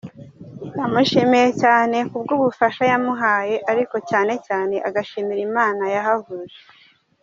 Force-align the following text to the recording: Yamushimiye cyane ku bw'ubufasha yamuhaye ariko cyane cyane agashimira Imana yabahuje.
Yamushimiye 0.77 1.47
cyane 1.61 1.97
ku 2.09 2.17
bw'ubufasha 2.23 2.83
yamuhaye 2.91 3.55
ariko 3.71 3.95
cyane 4.09 4.33
cyane 4.47 4.75
agashimira 4.87 5.41
Imana 5.49 5.83
yabahuje. 5.93 6.59